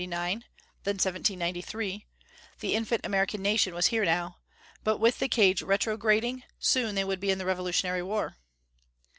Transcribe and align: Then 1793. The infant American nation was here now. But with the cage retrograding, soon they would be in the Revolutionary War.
Then 0.03 0.09
1793. 0.83 2.07
The 2.59 2.73
infant 2.73 3.05
American 3.05 3.43
nation 3.43 3.75
was 3.75 3.85
here 3.93 4.03
now. 4.03 4.37
But 4.83 4.97
with 4.97 5.19
the 5.19 5.27
cage 5.29 5.61
retrograding, 5.61 6.41
soon 6.57 6.95
they 6.95 7.03
would 7.03 7.19
be 7.19 7.29
in 7.29 7.37
the 7.37 7.45
Revolutionary 7.45 8.01
War. 8.01 8.35